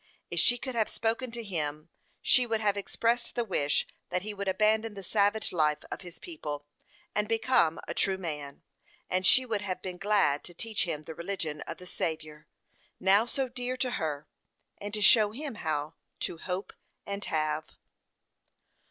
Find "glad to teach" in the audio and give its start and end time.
9.99-10.85